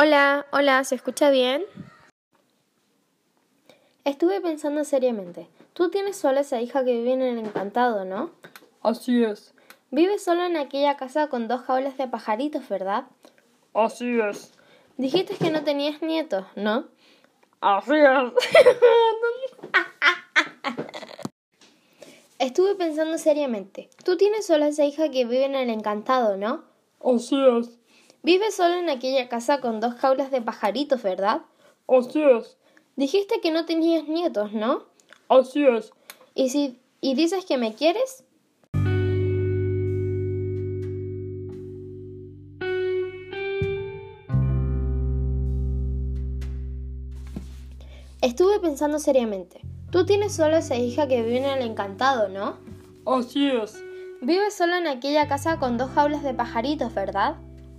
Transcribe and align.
Hola, 0.00 0.46
hola, 0.52 0.84
¿se 0.84 0.94
escucha 0.94 1.28
bien? 1.28 1.64
Estuve 4.04 4.40
pensando 4.40 4.84
seriamente. 4.84 5.48
Tú 5.72 5.90
tienes 5.90 6.16
sola 6.16 6.42
esa 6.42 6.60
hija 6.60 6.84
que 6.84 6.92
vive 6.92 7.14
en 7.14 7.22
el 7.22 7.38
encantado, 7.38 8.04
¿no? 8.04 8.30
Así 8.80 9.24
es. 9.24 9.54
Vive 9.90 10.20
solo 10.20 10.44
en 10.44 10.56
aquella 10.56 10.96
casa 10.96 11.26
con 11.26 11.48
dos 11.48 11.62
jaulas 11.62 11.98
de 11.98 12.06
pajaritos, 12.06 12.68
¿verdad? 12.68 13.08
Así 13.74 14.20
es. 14.20 14.52
Dijiste 14.98 15.34
que 15.34 15.50
no 15.50 15.64
tenías 15.64 16.00
nietos, 16.00 16.46
¿no? 16.54 16.86
Así 17.60 17.94
es. 17.96 18.32
Estuve 22.38 22.76
pensando 22.76 23.18
seriamente. 23.18 23.90
Tú 24.04 24.16
tienes 24.16 24.46
sola 24.46 24.68
esa 24.68 24.84
hija 24.84 25.10
que 25.10 25.24
vive 25.24 25.46
en 25.46 25.56
el 25.56 25.70
encantado, 25.70 26.36
¿no? 26.36 26.62
Así 27.00 27.34
es. 27.58 27.77
Vive 28.22 28.50
solo 28.50 28.74
en 28.74 28.90
aquella 28.90 29.28
casa 29.28 29.60
con 29.60 29.78
dos 29.78 29.94
jaulas 29.94 30.32
de 30.32 30.42
pajaritos, 30.42 31.02
¿verdad? 31.02 31.42
Así 31.86 32.20
es. 32.20 32.56
Dijiste 32.96 33.40
que 33.40 33.52
no 33.52 33.64
tenías 33.64 34.08
nietos, 34.08 34.52
¿no? 34.52 34.86
Así 35.28 35.64
es. 35.64 35.92
¿Y 36.34 36.50
si 36.50 36.80
y 37.00 37.14
dices 37.14 37.44
que 37.44 37.58
me 37.58 37.74
quieres? 37.74 38.24
Estuve 48.20 48.58
pensando 48.58 48.98
seriamente. 48.98 49.60
Tú 49.92 50.04
tienes 50.04 50.34
solo 50.34 50.56
esa 50.56 50.74
hija 50.74 51.06
que 51.06 51.22
vive 51.22 51.38
en 51.38 51.44
el 51.44 51.62
encantado, 51.62 52.28
¿no? 52.28 52.56
Así 53.06 53.48
es. 53.48 53.80
Vive 54.20 54.50
solo 54.50 54.74
en 54.74 54.88
aquella 54.88 55.28
casa 55.28 55.60
con 55.60 55.78
dos 55.78 55.92
jaulas 55.92 56.24
de 56.24 56.34
pajaritos, 56.34 56.92
¿verdad? 56.92 57.36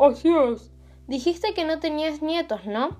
Así 0.00 0.28
es. 0.34 0.72
Dijiste 1.08 1.52
que 1.52 1.66
no 1.66 1.78
tenías 1.78 2.22
nietos, 2.22 2.64
¿no? 2.64 2.96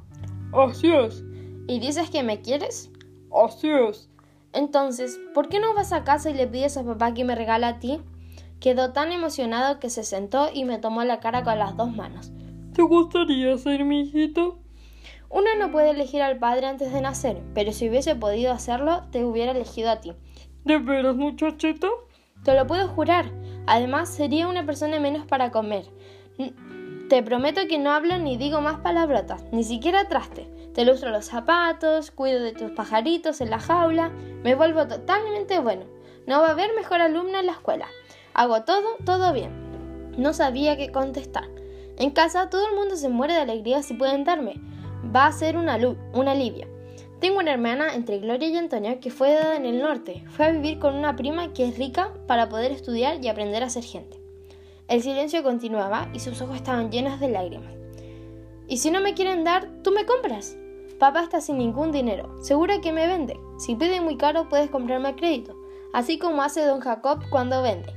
Así 0.52 0.92
es. 0.92 1.24
¿Y 1.66 1.80
dices 1.80 2.10
que 2.10 2.22
me 2.22 2.42
quieres? 2.42 2.90
Así 3.32 3.70
es. 3.70 4.10
Entonces, 4.52 5.18
¿por 5.32 5.48
qué 5.48 5.60
no 5.60 5.72
vas 5.72 5.94
a 5.94 6.04
casa 6.04 6.28
y 6.28 6.34
le 6.34 6.46
pides 6.46 6.76
a 6.76 6.84
papá 6.84 7.14
que 7.14 7.24
me 7.24 7.34
regale 7.34 7.64
a 7.64 7.78
ti? 7.78 8.00
Quedó 8.60 8.92
tan 8.92 9.12
emocionado 9.12 9.80
que 9.80 9.88
se 9.88 10.04
sentó 10.04 10.50
y 10.52 10.64
me 10.64 10.78
tomó 10.78 11.02
la 11.04 11.20
cara 11.20 11.42
con 11.42 11.58
las 11.58 11.74
dos 11.74 11.90
manos. 11.96 12.32
¿Te 12.74 12.82
gustaría 12.82 13.56
ser 13.56 13.84
mi 13.84 14.02
hijito? 14.02 14.58
Uno 15.30 15.46
no 15.58 15.70
puede 15.70 15.90
elegir 15.90 16.20
al 16.20 16.38
padre 16.38 16.66
antes 16.66 16.92
de 16.92 17.00
nacer, 17.00 17.40
pero 17.54 17.72
si 17.72 17.88
hubiese 17.88 18.14
podido 18.14 18.52
hacerlo, 18.52 19.04
te 19.10 19.24
hubiera 19.24 19.52
elegido 19.52 19.90
a 19.90 20.00
ti. 20.00 20.12
¿De 20.64 20.76
veras, 20.76 21.16
muchachito? 21.16 21.88
Te 22.44 22.54
lo 22.54 22.66
puedo 22.66 22.88
jurar. 22.88 23.32
Además, 23.66 24.10
sería 24.10 24.48
una 24.48 24.66
persona 24.66 25.00
menos 25.00 25.24
para 25.26 25.50
comer. 25.50 25.86
Te 27.10 27.24
prometo 27.24 27.62
que 27.68 27.76
no 27.76 27.90
hablo 27.90 28.18
ni 28.18 28.36
digo 28.36 28.60
más 28.60 28.78
palabrotas, 28.82 29.42
ni 29.50 29.64
siquiera 29.64 30.06
traste. 30.06 30.46
Te 30.72 30.84
lustro 30.84 31.10
los 31.10 31.24
zapatos, 31.24 32.12
cuido 32.12 32.38
de 32.38 32.52
tus 32.52 32.70
pajaritos 32.70 33.40
en 33.40 33.50
la 33.50 33.58
jaula, 33.58 34.12
me 34.44 34.54
vuelvo 34.54 34.86
totalmente 34.86 35.58
bueno. 35.58 35.86
No 36.28 36.40
va 36.40 36.46
a 36.46 36.50
haber 36.52 36.72
mejor 36.76 37.00
alumno 37.00 37.40
en 37.40 37.46
la 37.46 37.52
escuela. 37.52 37.88
Hago 38.32 38.62
todo, 38.62 38.96
todo 39.04 39.32
bien. 39.32 39.50
No 40.18 40.32
sabía 40.32 40.76
qué 40.76 40.92
contestar. 40.92 41.48
En 41.96 42.12
casa 42.12 42.48
todo 42.48 42.68
el 42.68 42.76
mundo 42.76 42.94
se 42.94 43.08
muere 43.08 43.34
de 43.34 43.40
alegría 43.40 43.82
si 43.82 43.94
pueden 43.94 44.22
darme. 44.22 44.60
Va 45.04 45.26
a 45.26 45.32
ser 45.32 45.56
un, 45.56 45.68
un 45.68 46.28
alivio. 46.28 46.68
Tengo 47.18 47.40
una 47.40 47.50
hermana 47.50 47.92
entre 47.96 48.20
Gloria 48.20 48.46
y 48.46 48.56
Antonio 48.56 49.00
que 49.00 49.10
fue 49.10 49.32
dada 49.32 49.56
en 49.56 49.66
el 49.66 49.82
norte. 49.82 50.22
Fue 50.28 50.46
a 50.46 50.52
vivir 50.52 50.78
con 50.78 50.94
una 50.94 51.16
prima 51.16 51.52
que 51.52 51.66
es 51.66 51.76
rica 51.76 52.14
para 52.28 52.48
poder 52.48 52.70
estudiar 52.70 53.18
y 53.20 53.26
aprender 53.26 53.64
a 53.64 53.68
ser 53.68 53.82
gente. 53.82 54.19
El 54.90 55.02
silencio 55.02 55.44
continuaba 55.44 56.08
y 56.12 56.18
sus 56.18 56.42
ojos 56.42 56.56
estaban 56.56 56.90
llenos 56.90 57.20
de 57.20 57.28
lágrimas. 57.28 57.72
¿Y 58.66 58.78
si 58.78 58.90
no 58.90 59.00
me 59.00 59.14
quieren 59.14 59.44
dar, 59.44 59.70
tú 59.84 59.92
me 59.92 60.04
compras? 60.04 60.56
Papá 60.98 61.22
está 61.22 61.40
sin 61.40 61.58
ningún 61.58 61.92
dinero, 61.92 62.42
seguro 62.42 62.80
que 62.80 62.90
me 62.90 63.06
vende. 63.06 63.38
Si 63.56 63.76
pide 63.76 64.00
muy 64.00 64.16
caro, 64.16 64.48
puedes 64.48 64.68
comprarme 64.68 65.10
a 65.10 65.14
crédito, 65.14 65.54
así 65.92 66.18
como 66.18 66.42
hace 66.42 66.64
don 66.64 66.80
Jacob 66.80 67.20
cuando 67.30 67.62
vende. 67.62 67.94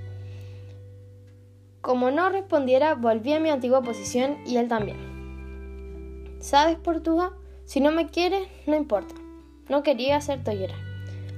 Como 1.81 2.11
no 2.11 2.29
respondiera, 2.29 2.93
volví 2.93 3.33
a 3.33 3.39
mi 3.39 3.49
antigua 3.49 3.81
posición 3.81 4.37
y 4.45 4.57
él 4.57 4.67
también. 4.67 6.37
¿Sabes, 6.41 6.77
Portuga? 6.77 7.31
Si 7.65 7.79
no 7.79 7.91
me 7.91 8.05
quieres, 8.05 8.47
no 8.67 8.75
importa. 8.75 9.15
No 9.67 9.81
quería 9.81 10.17
hacerte 10.17 10.59
llorar. 10.59 10.77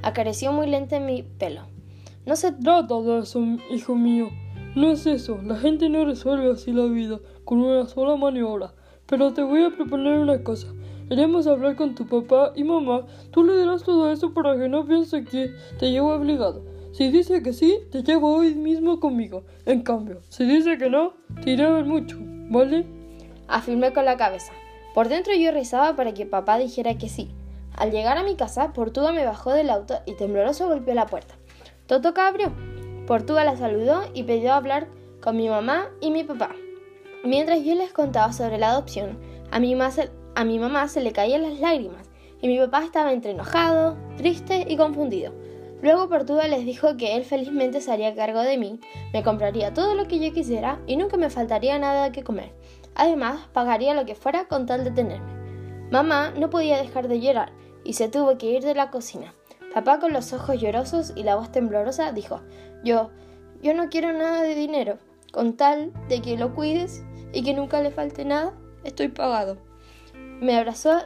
Acarició 0.04 0.52
muy 0.52 0.68
lento 0.68 1.00
mi 1.00 1.24
pelo. 1.24 1.62
No 2.26 2.36
se 2.36 2.52
trata 2.52 3.02
de 3.02 3.20
eso, 3.20 3.42
hijo 3.70 3.96
mío. 3.96 4.30
No 4.76 4.92
es 4.92 5.06
eso, 5.06 5.40
la 5.42 5.56
gente 5.56 5.88
no 5.88 6.04
resuelve 6.04 6.52
así 6.52 6.74
la 6.74 6.84
vida 6.84 7.20
con 7.46 7.62
una 7.62 7.88
sola 7.88 8.18
maniobra. 8.18 8.74
Pero 9.06 9.32
te 9.34 9.42
voy 9.42 9.64
a 9.64 9.70
proponer 9.70 10.20
una 10.20 10.44
cosa. 10.44 10.68
Iremos 11.10 11.48
a 11.48 11.52
hablar 11.52 11.78
con 11.78 11.96
tu 11.96 12.06
papá 12.06 12.52
y 12.56 12.66
mamá. 12.66 13.06
Tú 13.32 13.46
le 13.46 13.58
dirás 13.58 13.84
todo 13.84 14.12
eso 14.12 14.34
para 14.34 14.58
que 14.58 14.68
no 14.68 14.86
piense 14.86 15.24
que 15.24 15.52
te 15.80 15.92
llevo 15.92 16.14
obligado. 16.14 16.62
Si 16.92 17.10
dice 17.10 17.42
que 17.42 17.54
sí, 17.54 17.80
te 17.90 18.04
llevo 18.04 18.36
hoy 18.36 18.54
mismo 18.54 19.00
conmigo. 19.00 19.44
En 19.66 19.82
cambio, 19.82 20.22
si 20.28 20.46
dice 20.46 20.78
que 20.78 20.90
no, 20.90 21.14
te 21.42 21.52
iré 21.52 21.64
a 21.64 21.70
ver 21.70 21.86
mucho, 21.86 22.18
¿vale? 22.50 22.86
Afirmé 23.48 23.94
con 23.94 24.04
la 24.04 24.18
cabeza. 24.18 24.52
Por 24.94 25.08
dentro 25.08 25.34
yo 25.36 25.52
rezaba 25.52 25.96
para 25.96 26.14
que 26.14 26.26
papá 26.26 26.58
dijera 26.58 26.98
que 26.98 27.08
sí. 27.08 27.30
Al 27.78 27.92
llegar 27.92 28.18
a 28.18 28.24
mi 28.24 28.36
casa, 28.36 28.74
Portuga 28.74 29.14
me 29.14 29.26
bajó 29.26 29.54
del 29.54 29.70
auto 29.70 29.96
y 30.06 30.16
tembloroso 30.16 30.68
golpeó 30.68 30.94
la 30.96 31.06
puerta. 31.06 31.36
Totoca 31.88 32.28
abrió. 32.28 32.52
Portuga 33.08 33.44
la 33.44 33.56
saludó 33.56 34.04
y 34.14 34.24
pidió 34.24 34.54
hablar 34.54 34.88
con 35.22 35.38
mi 35.38 35.48
mamá 35.48 35.90
y 36.02 36.12
mi 36.12 36.24
papá. 36.24 36.50
Mientras 37.24 37.64
yo 37.64 37.76
les 37.76 37.92
contaba 37.92 38.34
sobre 38.34 38.58
la 38.58 38.72
adopción, 38.72 39.20
a 39.52 39.60
mi, 39.60 39.76
mamá 39.76 40.88
se, 40.88 41.02
le 41.02 41.12
caían 41.12 41.44
las 41.44 41.60
lágrimas 41.60 42.10
y 42.42 42.48
mi 42.48 42.58
papá 42.60 42.84
estaba 42.84 43.14
entre 43.14 43.32
enojado, 43.32 43.96
triste 44.18 44.66
y 44.68 44.78
confundido. 44.78 45.34
Luego 45.82 46.10
Portuga 46.10 46.48
les 46.48 46.66
dijo 46.66 46.98
que 46.98 47.16
él 47.16 47.26
felizmente 47.26 47.80
se 47.82 47.92
haría 47.92 48.16
cargo 48.16 48.42
de 48.42 48.58
mí, 48.58 48.80
me 49.14 49.24
compraría 49.24 49.74
todo 49.74 49.94
lo 49.94 50.08
que 50.08 50.20
yo 50.20 50.34
quisiera 50.34 50.80
y 50.88 50.98
nunca 50.98 51.18
me 51.18 51.30
faltaría 51.30 51.78
nada 51.78 52.12
que 52.12 52.24
comer. 52.24 52.54
Además, 52.96 53.48
pagaría 53.54 53.94
lo 53.94 54.06
que 54.06 54.16
fuera 54.16 54.48
con 54.48 54.66
tal 54.66 54.84
de 54.84 54.92
tenerme. 54.92 55.34
Mamá 55.92 56.32
no 56.32 56.50
podía 56.50 56.78
dejar 56.78 57.08
de 57.08 57.20
llorar 57.20 57.52
y 57.84 57.94
se 57.94 58.10
tuvo 58.10 58.38
que 58.38 58.52
ir 58.52 58.64
de 58.64 58.74
la 58.74 58.90
cocina. 58.90 59.34
Papá 59.74 60.00
con 60.00 60.14
los 60.14 60.32
ojos 60.32 60.60
llorosos 60.60 61.12
y 61.16 61.24
la 61.24 61.36
voz 61.36 61.52
temblorosa 61.52 62.14
dijo, 62.14 62.42
yo, 62.86 63.10
yo 63.62 63.74
no 63.74 63.90
quiero 63.90 64.14
nada 64.14 64.42
de 64.42 64.56
dinero, 64.56 64.98
con 65.34 65.58
tal 65.58 65.92
de 66.08 66.22
que 66.22 66.38
lo 66.38 66.56
cuides 66.56 67.04
y 67.34 67.44
que 67.44 67.54
nunca 67.54 67.82
le 67.82 67.92
falte 67.92 68.24
nada, 68.24 68.54
estoy 68.86 69.10
pagado. 69.10 69.58
Me 70.40 70.56
abrazó 70.56 71.00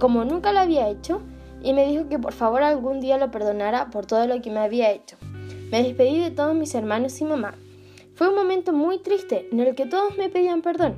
como 0.00 0.24
nunca 0.24 0.52
lo 0.52 0.58
había 0.58 0.88
hecho 0.88 1.22
y 1.62 1.72
me 1.72 1.86
dijo 1.86 2.08
que 2.08 2.18
por 2.18 2.32
favor 2.32 2.64
algún 2.64 3.00
día 3.00 3.18
lo 3.18 3.30
perdonara 3.30 3.90
por 3.90 4.06
todo 4.06 4.26
lo 4.26 4.42
que 4.42 4.50
me 4.50 4.58
había 4.58 4.90
hecho. 4.90 5.16
Me 5.70 5.84
despedí 5.84 6.18
de 6.18 6.32
todos 6.32 6.56
mis 6.56 6.74
hermanos 6.74 7.20
y 7.20 7.24
mamá. 7.24 7.54
Fue 8.14 8.28
un 8.28 8.34
momento 8.34 8.72
muy 8.72 8.98
triste 8.98 9.48
en 9.52 9.60
el 9.60 9.76
que 9.76 9.86
todos 9.86 10.16
me 10.16 10.28
pedían 10.28 10.62
perdón 10.62 10.96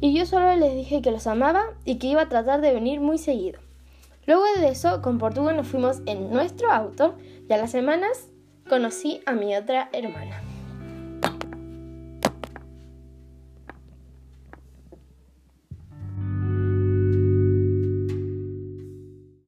y 0.00 0.14
yo 0.14 0.24
solo 0.24 0.56
les 0.56 0.74
dije 0.74 1.02
que 1.02 1.10
los 1.10 1.26
amaba 1.26 1.74
y 1.84 1.96
que 1.96 2.06
iba 2.06 2.22
a 2.22 2.28
tratar 2.28 2.60
de 2.60 2.72
venir 2.72 3.00
muy 3.00 3.18
seguido. 3.18 3.60
Luego 4.26 4.44
de 4.56 4.68
eso, 4.68 5.02
con 5.02 5.18
Portugal 5.18 5.56
nos 5.56 5.66
fuimos 5.66 6.00
en 6.06 6.30
nuestro 6.30 6.70
auto 6.70 7.14
y 7.48 7.52
a 7.52 7.58
las 7.58 7.70
semanas 7.70 8.28
conocí 8.70 9.20
a 9.26 9.32
mi 9.32 9.56
otra 9.56 9.88
hermana. 9.92 10.49